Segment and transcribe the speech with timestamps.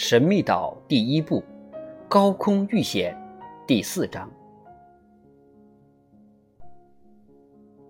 [0.00, 1.42] 神秘岛第一部，
[2.08, 3.20] 高空遇险
[3.66, 4.30] 第四章。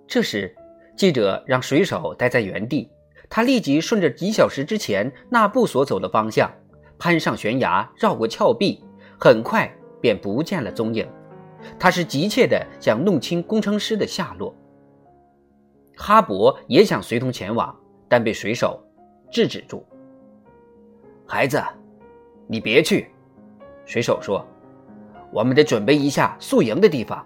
[0.07, 0.57] 这时，
[0.97, 2.91] 记者让水手待在原地，
[3.29, 6.51] 他立即顺着几小时之前那布所走的方向，
[6.99, 8.83] 攀上悬崖，绕过峭壁，
[9.21, 9.71] 很快
[10.01, 11.07] 便不见了踪影。
[11.79, 14.55] 他是急切的想弄清工程师的下落。
[15.95, 18.83] 哈勃也想随同前往，但被水手
[19.31, 19.85] 制止住。
[21.27, 21.63] 孩子。
[22.51, 23.09] 你别去，
[23.85, 24.43] 水手说
[25.31, 27.25] ：“我们得准备一下宿营的地方。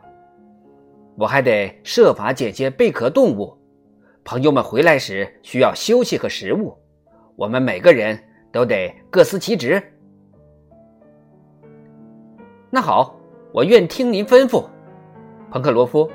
[1.17, 3.57] 我还得设法捡些贝壳动物。
[4.25, 6.77] 朋友们回来时需要休息和食物。
[7.37, 8.19] 我们每个人
[8.51, 9.81] 都得各司其职。”
[12.69, 13.15] 那好，
[13.53, 14.65] 我愿听您吩咐，
[15.53, 16.11] 彭克罗夫。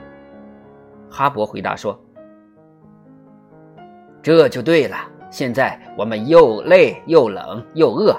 [1.09, 1.97] 哈勃回答说
[4.21, 4.97] ：“这就对了。
[5.29, 8.13] 现在我们又累又冷又饿。”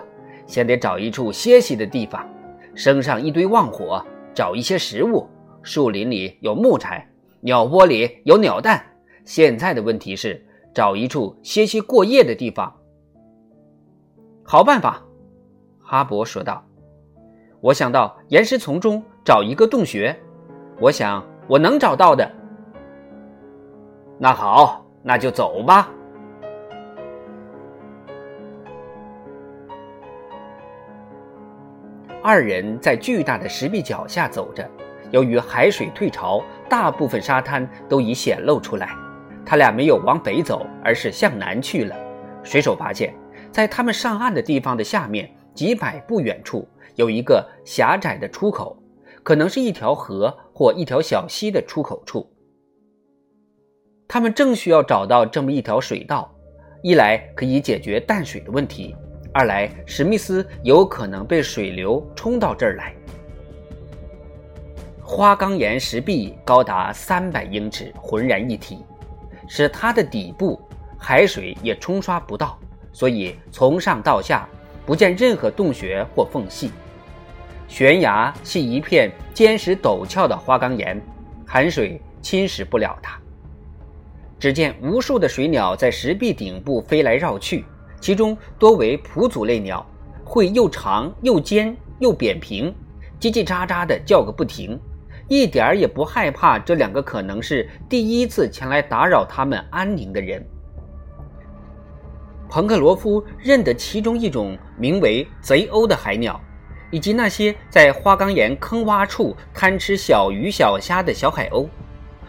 [0.49, 2.29] 先得找一处歇息的地方，
[2.75, 4.05] 生上一堆旺火，
[4.35, 5.29] 找一些食物。
[5.63, 7.07] 树林里有木柴，
[7.41, 8.83] 鸟窝里有鸟蛋。
[9.25, 12.75] 现在的问题是找一处歇息过夜的地方。
[14.43, 15.03] 好办法，
[15.81, 16.65] 哈勃说道。
[17.61, 20.19] 我想到岩石丛中找一个洞穴，
[20.81, 22.31] 我想我能找到的。
[24.19, 25.93] 那好，那就走吧。
[32.23, 34.69] 二人在巨大的石壁脚下走着，
[35.11, 38.91] 由于海水退潮，大部分沙滩都已显露出来。
[39.47, 41.97] 他俩没有往北走，而是向南去了。
[42.43, 43.15] 水手发现，
[43.53, 48.77] 在他们上岸的地方的下面几百步远处有一个狭窄的出口，
[49.23, 52.31] 可能是一条河或一条小溪的出口处。
[54.09, 56.35] 他们正需要找到这么一条水道，
[56.83, 58.95] 一来可以解决淡水的问题。
[59.39, 62.93] 二来，史密斯有可能被水流冲到这儿来。
[65.01, 68.85] 花岗岩石壁高达三百英尺，浑然一体，
[69.47, 70.61] 使它的底部
[70.99, 72.59] 海水也冲刷不到，
[72.93, 74.45] 所以从上到下
[74.85, 76.73] 不见任何洞穴或缝隙。
[77.69, 81.01] 悬崖系一片坚实陡峭的花岗岩，
[81.47, 83.17] 海水侵蚀不了它。
[84.37, 87.65] 只见无数的水鸟在石壁顶部飞来绕去。
[88.01, 89.85] 其中多为匍匐类鸟，
[90.25, 92.75] 喙又长又尖又扁平，
[93.21, 94.79] 叽叽喳喳地叫个不停，
[95.27, 100.45] 一点儿也不害怕这两个可能是第一次前来打扰他们安宁的人。
[102.49, 106.41] 彭克罗夫认得其中一种名为贼鸥的海鸟，
[106.91, 111.67] 以及那些在花岗岩坑洼处贪吃小鱼小虾的小海鸥。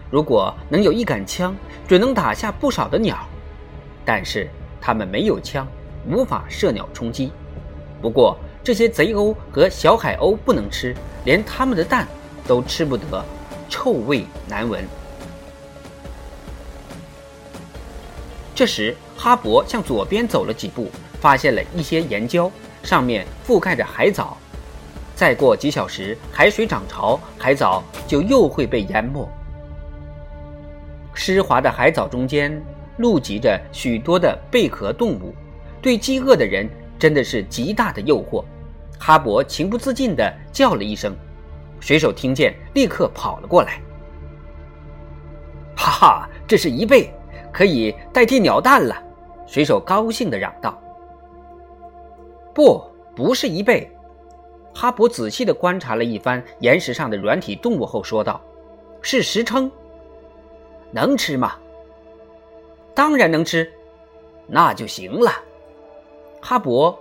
[0.09, 1.55] 如果能有一杆枪，
[1.87, 3.17] 准能打下不少的鸟。
[4.03, 4.49] 但是。
[4.81, 5.67] 他们没有枪，
[6.07, 7.31] 无法射鸟充饥。
[8.01, 10.95] 不过这些贼鸥和小海鸥不能吃，
[11.25, 12.07] 连它们的蛋
[12.47, 13.23] 都吃不得，
[13.67, 14.83] 臭味难闻。
[18.55, 20.89] 这时，哈勃向左边走了几步，
[21.21, 22.51] 发现了一些岩礁，
[22.83, 24.37] 上面覆盖着海藻。
[25.15, 29.27] 再过几小时，海水涨潮，海藻就又会被淹没。
[31.13, 32.61] 湿滑的海藻中间。
[32.99, 35.33] 露集着许多的贝壳动物，
[35.81, 38.43] 对饥饿的人真的是极大的诱惑。
[38.99, 41.15] 哈勃情不自禁地叫了一声，
[41.79, 43.81] 水手听见，立刻跑了过来。
[45.75, 47.09] 哈哈，这是一贝，
[47.53, 49.01] 可以代替鸟蛋了！
[49.47, 50.77] 水手高兴地嚷道。
[52.53, 52.83] 不，
[53.15, 53.89] 不是一贝。
[54.73, 58.41] 哈勃仔细地观察了一番岩石上的软体动物后说道
[59.01, 59.71] ：“是石蛏，
[60.91, 61.55] 能吃吗？”
[62.99, 63.71] 当然能吃，
[64.45, 65.31] 那就行了。
[66.41, 66.93] 哈勃，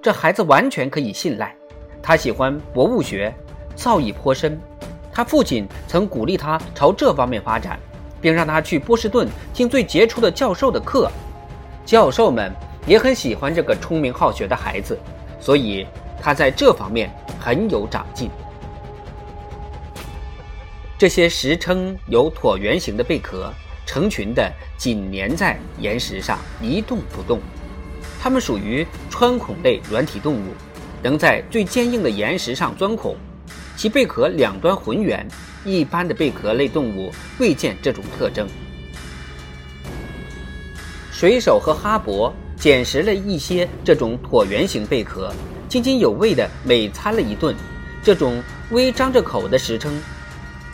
[0.00, 1.52] 这孩子完全可以信赖。
[2.00, 3.34] 他喜欢博物学，
[3.74, 4.56] 造诣颇深。
[5.12, 7.80] 他父亲曾鼓励他朝这方面发展，
[8.20, 11.10] 并让他去波士顿听最杰出的教授的课。
[11.84, 12.52] 教授们
[12.86, 14.96] 也很喜欢这个聪明好学的孩子，
[15.40, 15.84] 所以
[16.22, 18.30] 他在这方面很有长进。
[20.96, 23.52] 这些石称有椭圆形的贝壳。
[23.86, 27.40] 成群的紧粘在岩石上一动不动，
[28.20, 30.52] 它们属于穿孔类软体动物，
[31.02, 33.16] 能在最坚硬的岩石上钻孔，
[33.76, 35.26] 其贝壳两端浑圆。
[35.64, 38.46] 一般的贝壳类动物未见这种特征。
[41.10, 45.32] 水手和哈勃捡拾了一些这种椭圆形贝壳，
[45.66, 47.56] 津津有味地美餐了一顿。
[48.02, 48.42] 这种
[48.72, 49.98] 微张着口的食称。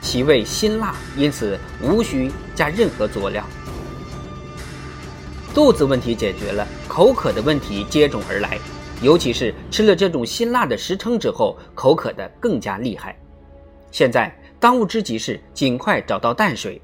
[0.00, 3.42] 其味辛辣，因此无需加任何佐料。
[5.54, 8.58] 肚子问题解决了，口渴的问题接踵而来。
[9.00, 13.16] 尤其是吃了这种辛辣的食碉之后，口渴的更加厉害。
[13.90, 14.30] 现在
[14.60, 16.78] 当务之急是尽快找到淡水。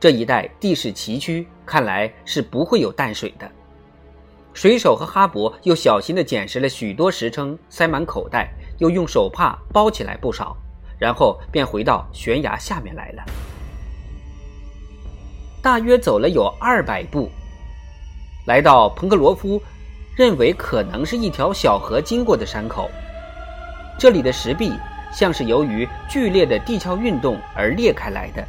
[0.00, 3.48] 这一带地势崎岖，看来是不会有淡水的。
[4.52, 10.56] 水手和哈勃又小心地捡拾了许多石碉，塞满口袋，又用手帕包起来不少，
[10.98, 13.22] 然后便回到悬崖下面来了。
[15.68, 17.30] 大约走了有二百步，
[18.46, 19.62] 来到彭格罗夫
[20.16, 22.90] 认为可能是一条小河经过的山口。
[23.98, 24.72] 这里的石壁
[25.12, 28.42] 像是由于剧烈的地壳运动而裂开来的。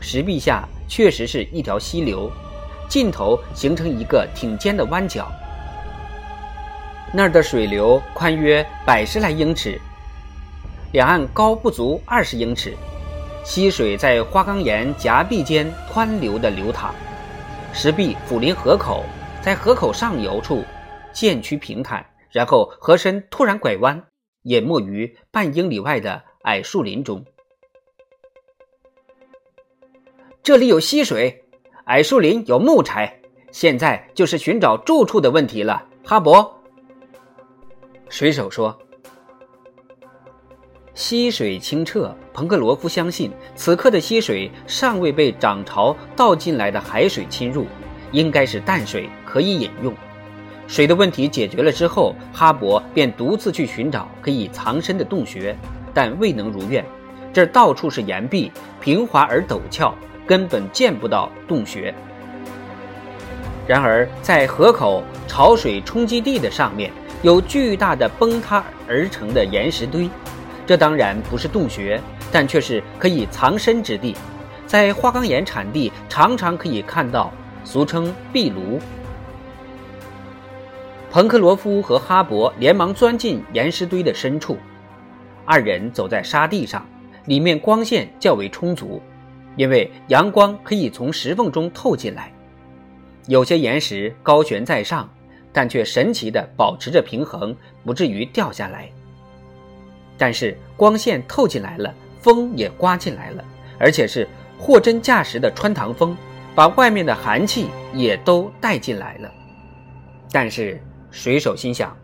[0.00, 2.30] 石壁下确实是一条溪流，
[2.90, 5.32] 尽头形成一个挺尖的弯角。
[7.10, 9.80] 那儿的水流宽约百十来英尺，
[10.92, 12.76] 两岸高不足二十英尺。
[13.48, 16.92] 溪水在花岗岩夹壁间湍流的流淌，
[17.72, 19.02] 石壁 phủ 临河口，
[19.40, 20.62] 在河口上游处
[21.14, 24.04] 渐趋平坦，然后河身突然拐弯，
[24.42, 27.24] 淹没于半英里外的矮树林中。
[30.42, 31.42] 这里有溪水，
[31.86, 33.18] 矮树林有木柴，
[33.50, 35.86] 现在就是寻找住处的问题了。
[36.04, 36.52] 哈勃，
[38.10, 38.78] 水手说
[40.98, 47.66] ：“溪水清澈，彭克罗夫相信此刻的溪水尚未被涨潮倒进来的海水侵入，
[48.10, 49.94] 应该是淡水，可以饮用。
[50.66, 55.56] 水的问题解决了之后，哈勃便独自去寻找可以藏身的洞穴，
[55.94, 56.84] 但未能如愿。
[57.32, 59.94] 这到处是岩壁，平滑而陡峭。”
[60.26, 61.94] 根本见不到洞穴。
[63.68, 66.90] 然而，在河口潮水冲击地的上面，
[67.22, 70.10] 有巨大的崩塌而成的岩石堆。
[70.68, 71.98] 这当然不是洞穴，
[72.30, 74.14] 但却是可以藏身之地。
[74.66, 77.32] 在花岗岩产地，常常可以看到，
[77.64, 78.78] 俗称壁炉。
[81.10, 84.58] 彭克罗夫和哈勃连忙钻进岩石堆的深处，
[85.46, 86.86] 二人走在沙地上，
[87.24, 89.00] 里面光线较为充足。
[89.56, 92.30] 因为阳光可以从石缝中透进来，
[93.26, 95.08] 有些岩石高悬在上，
[95.50, 97.56] 但却神奇地保持着平衡，
[97.86, 98.90] 不至于掉下来。
[100.18, 103.44] 但是光线透进来了，风也刮进来了，
[103.78, 104.28] 而且是
[104.58, 106.16] 货真价实的穿堂风，
[106.54, 109.30] 把外面的寒气也都带进来了。
[110.32, 111.96] 但是水手心想，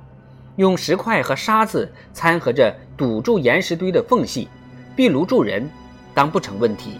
[0.56, 4.48] 用石块和沙子掺和着堵住岩石堆的缝隙，
[4.94, 5.68] 壁炉住人，
[6.14, 6.92] 当不成问题。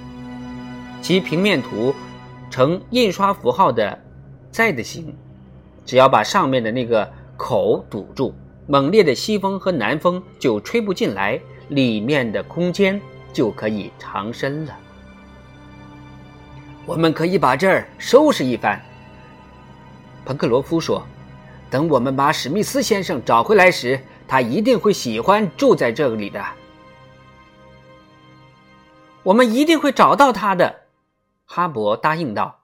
[1.00, 1.94] 其平面图
[2.50, 3.96] 呈印刷符号的
[4.50, 5.14] Z 形，
[5.86, 8.34] 只要把上面的那个口堵住，
[8.66, 11.38] 猛烈的西风和南风就吹不进来，
[11.68, 13.00] 里面的空间
[13.32, 14.74] 就可以藏身了。
[16.86, 18.80] 我们可以把这儿收拾一番。
[20.24, 21.06] 彭克罗夫说
[21.68, 26.42] ：“等我们把史密斯先生找回来时，他一定会喜欢住在这里的。
[29.22, 30.80] 我们一定会找到他的。”
[31.44, 32.60] 哈勃答应道：“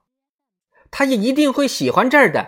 [0.89, 2.47] 他也一定会喜欢这儿的。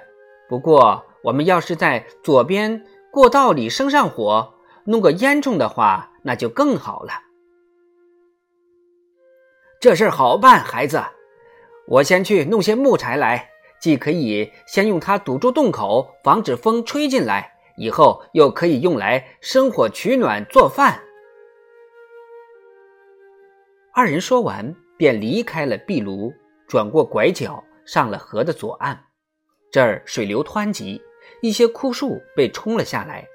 [0.49, 2.83] 不过，我们要是在左边
[3.13, 4.55] 过道里生上火，
[4.85, 7.11] 弄个烟囱的话，那就更好了。
[9.79, 10.99] 这事儿好办，孩子。
[11.87, 17.43] 我先去弄些木柴来，既可以先用它堵住洞口，防止风吹进来；
[17.77, 20.99] 以后又可以用来生火取暖、做饭。”
[23.93, 24.75] 二人说完。
[24.95, 26.31] 便离开了壁炉，
[26.67, 29.05] 转过拐角，上了河的左岸。
[29.71, 31.01] 这儿水流湍急，
[31.43, 33.27] 一些枯树被冲了下来。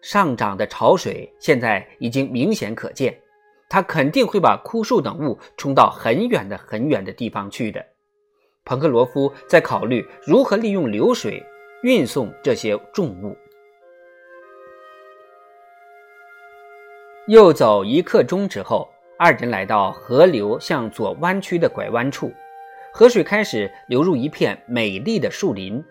[0.00, 3.20] 上涨的潮水现在已经明显可见，
[3.68, 7.84] 它肯定会把枯树等物冲到很远的、很远的地方去的。
[8.64, 11.44] 彭克罗夫在考虑如何利用流水
[11.82, 13.36] 运送这些重物。
[17.26, 18.88] 又走一刻钟之后。
[19.18, 22.30] 二人来到河流向左弯曲的拐弯处，
[22.92, 25.82] 河水开始流入一片美丽的树林。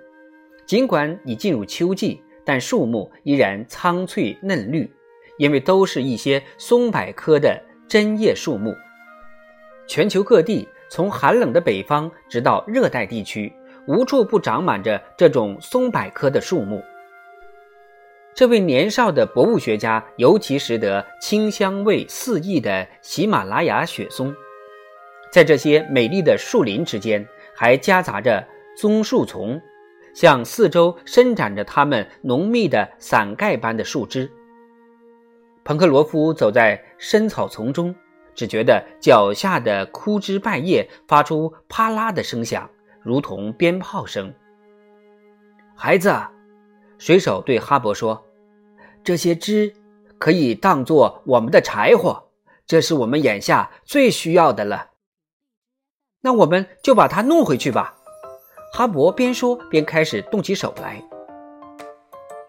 [0.65, 4.91] 尽管已进入秋季，但树木依然苍翠嫩绿，
[5.37, 8.73] 因为都是一些松柏科的针叶树木。
[9.87, 13.53] 全球各地，从寒冷的北方直到热带地区，
[13.87, 16.83] 无处不长满着这种松柏科的树木。
[18.33, 24.35] 这位年少的博物学家尤其识得清香味四溢的喜马拉雅雪松，
[25.31, 28.45] 在这些美丽的树林之间，还夹杂着
[28.77, 29.61] 棕树丛，
[30.15, 34.31] 向四周伸展着它们浓密的伞盖般的树枝。
[35.63, 37.93] 彭克罗夫走在深草丛中，
[38.33, 42.67] 只觉得脚下的枯枝败叶发出啪啦的声响，
[43.03, 44.33] 如同鞭炮声。
[45.75, 46.11] 孩子。
[46.97, 48.23] 水手对哈勃说
[49.03, 49.75] ：“这些枝
[50.17, 52.29] 可以当做我们的柴火，
[52.65, 54.91] 这是我们眼下最需要的了。”
[56.23, 57.94] 那我们就把它弄回去吧。
[58.73, 61.01] 哈勃边说边开始动起手来。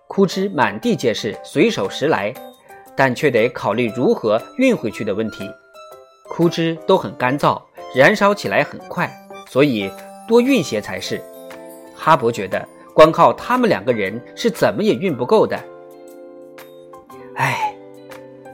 [0.09, 2.33] 枯枝满地皆是，随手拾来，
[2.97, 5.51] 但却得考虑如何运回去的问题。
[6.29, 7.61] 枯枝都很干燥，
[7.95, 9.11] 燃烧起来很快，
[9.49, 9.91] 所以
[10.27, 11.23] 多运些才是。
[11.95, 15.59] 哈勃觉得光靠他们两个人是怎么也运不够的。
[17.37, 17.77] 唉，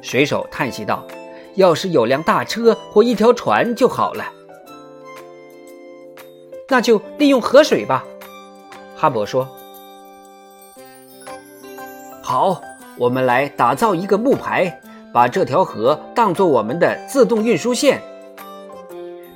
[0.02, 1.06] 水手叹息道
[1.54, 4.24] ：“要是有辆大车或一条船就好了。”
[6.68, 8.04] 那就利用河水吧，
[8.96, 9.48] 哈勃说。
[12.22, 12.60] 好，
[12.96, 14.80] 我们来打造一个木排，
[15.12, 18.00] 把这条河当做我们的自动运输线。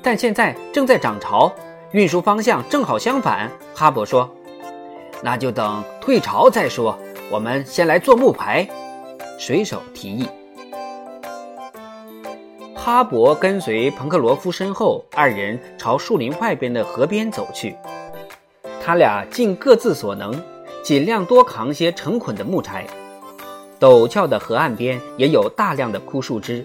[0.02, 1.52] 但现在正在涨潮，
[1.90, 3.50] 运输方向正好相反。
[3.75, 4.30] 哈勃说
[5.21, 6.97] ：“那就等退潮再说。
[7.30, 8.66] 我们先来做木排。”
[9.37, 10.28] 水手提议。
[12.86, 17.74] 哈勃跟随彭克罗夫身后，二人朝树林外边的河边走去。
[18.80, 20.32] 他俩尽各自所能，
[20.84, 22.86] 尽量多扛些成捆的木柴。
[23.80, 26.64] 陡峭的河岸边也有大量的枯树枝，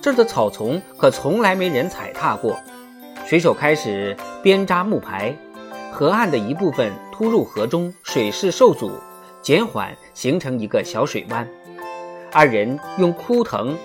[0.00, 2.58] 这儿的草丛可从来没人踩踏过。
[3.26, 5.36] 水手开始编扎木排，
[5.92, 8.90] 河岸的一部分突入河中，水势受阻，
[9.42, 11.46] 减缓，形成一个小水湾。
[12.32, 13.76] 二人用枯藤。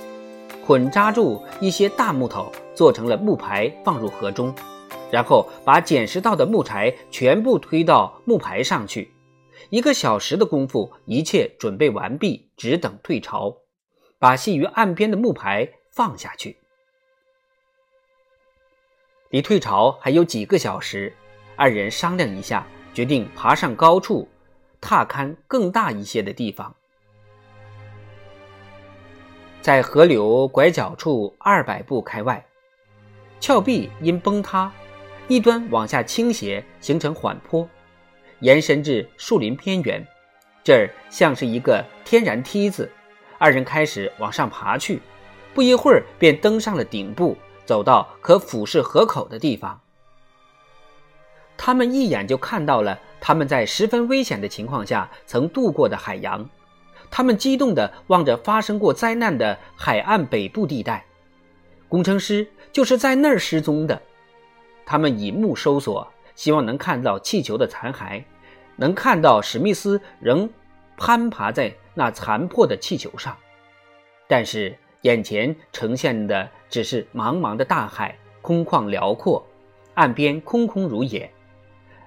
[0.67, 4.53] 捆扎住一些大木头，做成了木排，放入河中，
[5.09, 9.09] 然后把捡拾到的木柴全部推到木排上去。
[9.69, 13.55] 一个小时的功夫，一切准备完毕，只等退潮，
[14.19, 16.57] 把系于岸边的木排放下去。
[19.29, 21.15] 离退潮还有几个小时，
[21.55, 24.27] 二人商量一下，决定爬上高处，
[24.81, 26.75] 踏勘更大一些的地方。
[29.67, 32.41] 在河流拐角处二百步开外，
[33.37, 34.71] 峭壁因崩塌，
[35.27, 37.67] 一端往下倾斜，形成缓坡，
[38.39, 40.01] 延伸至树林边缘。
[40.63, 42.89] 这儿像是一个天然梯子，
[43.37, 45.01] 二人开始往上爬去。
[45.53, 49.77] 不一会儿，便登上了顶部，走到可俯视河口的地方。
[51.57, 56.49] 他们一眼就看到了他们在十分危险的情况下曾渡过的海洋。
[57.09, 61.05] 他们激动地望着发生过灾难的海岸北部地带，
[61.87, 64.01] 工程师就是在那儿失踪的。
[64.85, 68.23] 他们以目搜索，希望能看到气球的残骸，
[68.75, 70.49] 能看到史密斯仍
[70.97, 73.35] 攀爬在那残破的气球上。
[74.27, 79.45] 但是眼前呈现的只是茫茫的大海，空旷辽阔，
[79.95, 81.29] 岸边空空如也，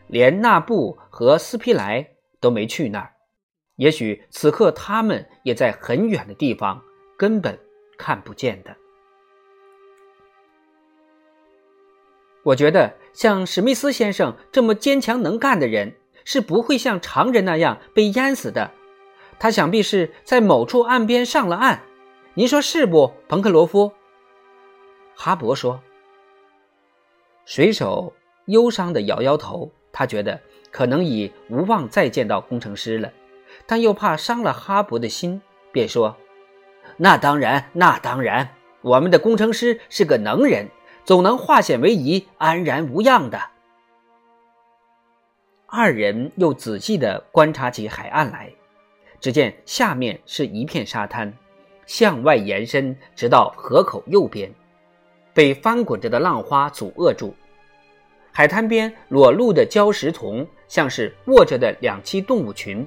[0.07, 2.07] 连纳布和斯皮莱
[2.40, 3.12] 都没去那儿。
[3.80, 6.82] 也许此刻他们也在很远的地方，
[7.16, 7.58] 根本
[7.96, 8.76] 看不见的。
[12.42, 15.94] 我觉得像史密斯先生这么坚强能干的人，
[16.26, 18.70] 是不会像常人那样被淹死的。
[19.38, 21.80] 他想必是在某处岸边上了岸。
[22.34, 23.92] 您说是不，彭克罗夫？
[25.14, 25.80] 哈勃说。
[27.46, 28.12] 水手
[28.44, 30.38] 忧伤的摇摇头，他觉得
[30.70, 33.10] 可能已无望再见到工程师了。
[33.70, 36.16] 但又怕伤了哈勃的心，便说
[36.98, 38.48] ：“那当然，那当然，
[38.80, 40.68] 我们的工程师是个能人，
[41.04, 43.40] 总能化险为夷，安然无恙的。”
[45.70, 48.52] 二人又仔细地观察起海岸来，
[49.20, 51.32] 只见下面是一片沙滩，
[51.86, 54.52] 向外延伸，直到河口右边，
[55.32, 57.32] 被翻滚着的浪花阻遏住。
[58.32, 62.84] 海滩边裸露的礁石丛，像是卧着的两栖动物群。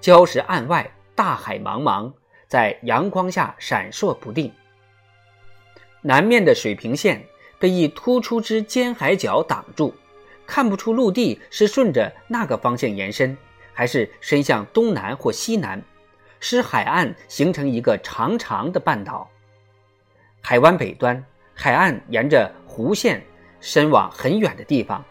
[0.00, 2.10] 礁石岸外，大海茫茫，
[2.48, 4.50] 在阳光下闪烁不定。
[6.00, 7.22] 南面的水平线
[7.58, 9.94] 被一突出之尖海角挡住，
[10.46, 13.36] 看不出陆地是顺着那个方向延伸，
[13.74, 15.82] 还是伸向东南或西南，
[16.40, 19.28] 使海岸形成一个长长的半岛。
[20.40, 21.22] 海湾北端，
[21.54, 23.22] 海岸沿着弧线
[23.60, 25.04] 伸往很远的地方，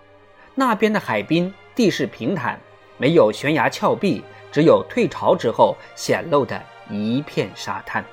[0.55, 2.59] 那边的海滨地势平坦，
[2.97, 4.23] 没有悬崖峭壁。
[4.51, 8.03] 只有退潮之后显露的一片沙滩。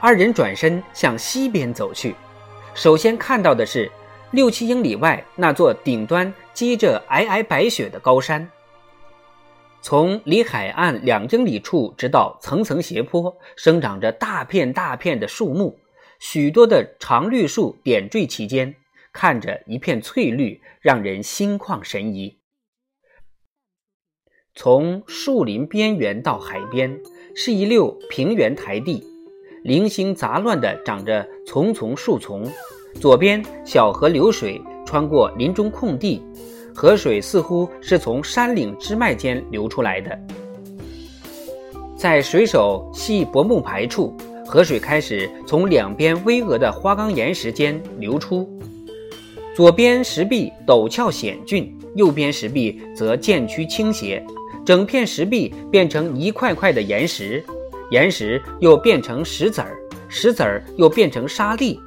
[0.00, 2.14] 二人转身向西边走去，
[2.74, 3.90] 首先看到的是
[4.32, 8.50] 六七英里外那座顶端积着皑皑白雪的高山。
[9.80, 15.78] 从离海岸两英里处直到层层斜坡，生长着大片大片的树木，
[16.18, 18.74] 许多的常绿树点缀其间。
[19.14, 22.36] 看着一片翠绿，让人心旷神怡。
[24.56, 27.00] 从树林边缘到海边，
[27.34, 29.04] 是一溜平原台地，
[29.62, 32.44] 零星杂乱地长着丛丛树丛。
[33.00, 36.20] 左边小河流水穿过林中空地，
[36.74, 40.18] 河水似乎是从山岭支脉间流出来的。
[41.96, 44.12] 在水手系薄木排处，
[44.44, 48.48] 河水开始从两边巍峨的花岗岩石间流出。
[49.54, 54.20] 左边石壁陡峭险峻，右边石壁则渐趋倾斜。
[54.66, 57.44] 整片石壁变成一块块的岩石，
[57.92, 61.78] 岩石又变成石子儿，石子儿又变成沙砾，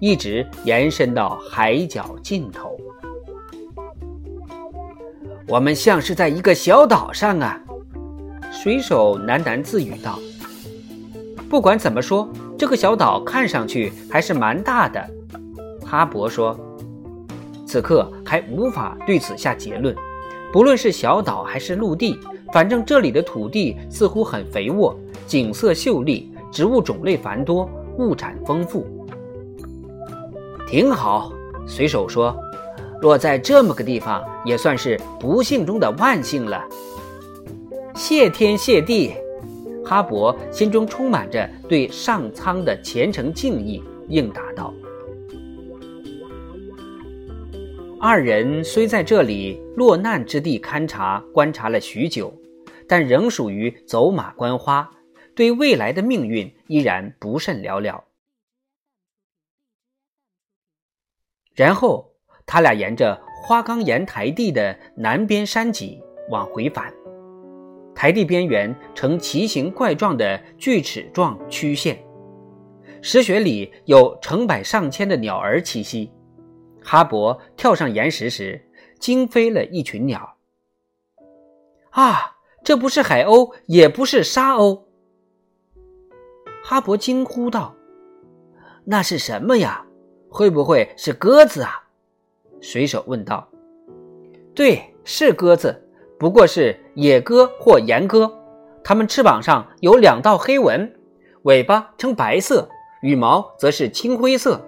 [0.00, 2.76] 一直延伸到海角尽头。
[5.46, 7.60] 我们像是在一个小岛上啊！
[8.50, 10.18] 水手喃喃自语道。
[11.48, 15.08] 不管怎么说，这个小岛看上去还是蛮大的。
[15.86, 16.58] 哈勃说。
[17.72, 19.96] 此刻还无法对此下结论。
[20.52, 22.18] 不论是小岛还是陆地，
[22.52, 24.94] 反正这里的土地似乎很肥沃，
[25.26, 28.86] 景色秀丽，植物种类繁多，物产丰富。
[30.66, 31.32] 挺好，
[31.66, 32.36] 随手说
[33.00, 36.62] ：“落在这么个地方，也算是不幸中的万幸了。”
[37.96, 39.14] 谢天谢地，
[39.82, 44.74] 哈勃心中充满着对上苍的虔诚敬意，应答道。
[48.04, 52.36] 二人虽在这里落难之地勘察观察了许久，
[52.88, 54.90] 但仍属于走马观花，
[55.36, 58.02] 对未来的命运依然不甚了了。
[61.54, 62.12] 然后，
[62.44, 66.92] 他俩沿着花岗岩台地的南边山脊往回返，
[67.94, 72.04] 台地边缘呈奇形怪状的锯齿状曲线，
[73.00, 76.10] 石穴里有成百上千的鸟儿栖息。
[76.84, 78.60] 哈勃跳上岩石时，
[78.98, 80.36] 惊飞了一群鸟。
[81.90, 84.82] 啊，这不是海鸥，也不是沙鸥。
[86.64, 87.74] 哈勃惊呼道
[88.84, 89.84] ：“那是什么呀？
[90.28, 91.84] 会不会是鸽子啊？”
[92.60, 93.48] 水手问道。
[94.54, 98.32] “对，是鸽子，不过是野鸽或岩鸽。
[98.84, 100.92] 它们翅膀上有两道黑纹，
[101.42, 102.68] 尾巴呈白色，
[103.02, 104.60] 羽毛则是青灰色。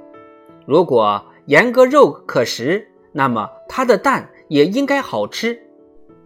[0.67, 5.59] 如果……”严格肉可食，那么它的蛋也应该好吃。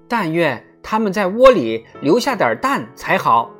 [0.06, 3.50] 但愿它们在窝里留下点蛋才好。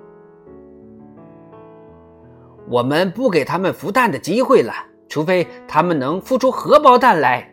[2.69, 4.73] 我们不给他们孵蛋的机会了，
[5.09, 7.51] 除非他们能孵出荷包蛋来。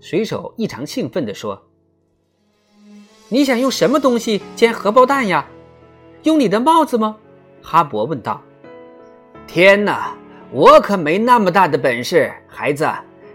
[0.00, 1.62] 水手异常兴奋地说
[3.28, 5.46] ：“你想用什么东西煎荷包蛋呀？
[6.22, 7.16] 用你的帽子吗？”
[7.62, 8.40] 哈勃问道。
[9.46, 10.16] “天哪，
[10.50, 12.88] 我可没那么大的本事，孩子。”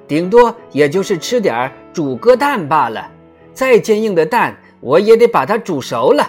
[0.08, 3.12] 顶多也就是吃点煮鸽蛋罢了，
[3.54, 6.26] 再坚硬的蛋，我也得把它煮熟了。”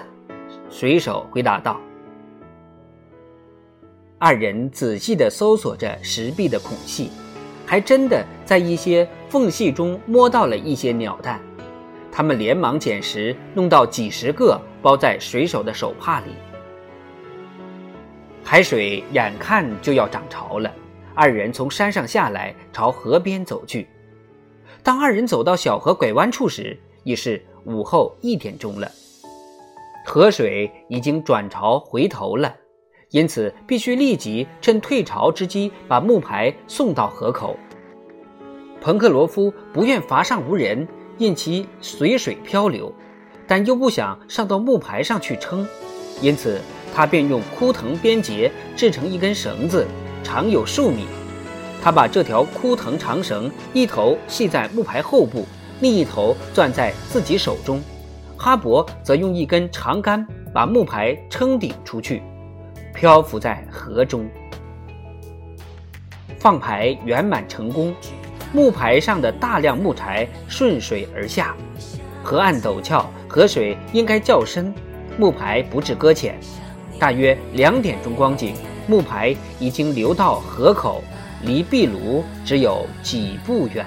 [0.68, 1.80] 水手回答道。
[4.18, 7.10] 二人仔细地搜索着石壁的孔隙，
[7.64, 11.40] 还真的在一些缝隙中摸到了一些鸟蛋。
[12.10, 16.32] 他们连忙捡拾，弄到几十个，包在水手的手帕里。
[18.42, 20.68] 海水眼看就要涨潮了。
[21.20, 23.88] 二人从山上下来，朝河边走去。
[24.84, 28.88] 当二人走到小河拐弯处时，已是午后一点钟了。
[30.06, 32.54] 河水已经转潮回头了，
[33.10, 37.56] 因此必须立即趁退潮之机把木牌送到河口。
[38.80, 40.86] 彭克罗夫不愿筏上无人，
[41.18, 42.94] 任其随水漂流，
[43.44, 45.66] 但又不想上到木牌上去撑，
[46.22, 46.60] 因此
[46.94, 49.84] 他便用枯藤编结制成一根绳子。
[50.22, 51.06] 长有数米，
[51.82, 55.46] 他把这条枯藤长绳一头系在木牌后部，
[55.80, 57.80] 另一头攥在自己手中。
[58.36, 62.22] 哈勃则用一根长杆把木牌撑顶出去，
[62.94, 64.28] 漂浮在河中。
[66.38, 67.92] 放牌圆满成功，
[68.52, 71.56] 木牌上的大量木柴顺水而下。
[72.22, 74.72] 河岸陡峭，河水应该较深，
[75.16, 76.38] 木牌不致搁浅。
[76.98, 78.54] 大约两点钟光景。
[78.88, 81.04] 木牌已经流到河口，
[81.42, 83.84] 离壁炉只有几步远。